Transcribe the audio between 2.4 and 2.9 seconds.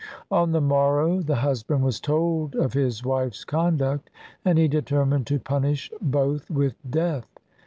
of